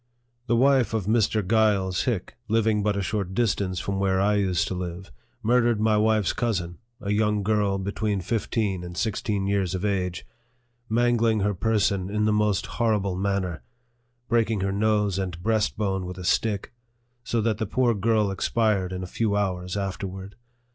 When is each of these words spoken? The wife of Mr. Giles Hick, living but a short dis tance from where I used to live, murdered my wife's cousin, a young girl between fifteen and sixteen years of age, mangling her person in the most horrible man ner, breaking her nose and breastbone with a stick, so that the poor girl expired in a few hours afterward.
The 0.47 0.55
wife 0.55 0.95
of 0.95 1.05
Mr. 1.05 1.47
Giles 1.47 2.05
Hick, 2.05 2.35
living 2.47 2.81
but 2.81 2.97
a 2.97 3.03
short 3.03 3.35
dis 3.35 3.53
tance 3.53 3.79
from 3.79 3.99
where 3.99 4.19
I 4.19 4.33
used 4.37 4.67
to 4.69 4.73
live, 4.73 5.11
murdered 5.43 5.79
my 5.79 5.95
wife's 5.95 6.33
cousin, 6.33 6.79
a 6.99 7.11
young 7.11 7.43
girl 7.43 7.77
between 7.77 8.19
fifteen 8.19 8.83
and 8.83 8.97
sixteen 8.97 9.45
years 9.45 9.75
of 9.75 9.85
age, 9.85 10.25
mangling 10.89 11.41
her 11.41 11.53
person 11.53 12.09
in 12.09 12.25
the 12.25 12.33
most 12.33 12.65
horrible 12.65 13.15
man 13.15 13.43
ner, 13.43 13.61
breaking 14.27 14.61
her 14.61 14.71
nose 14.71 15.19
and 15.19 15.43
breastbone 15.43 16.07
with 16.07 16.17
a 16.17 16.25
stick, 16.25 16.73
so 17.23 17.39
that 17.39 17.59
the 17.59 17.67
poor 17.67 17.93
girl 17.93 18.31
expired 18.31 18.91
in 18.91 19.03
a 19.03 19.05
few 19.05 19.35
hours 19.35 19.77
afterward. 19.77 20.33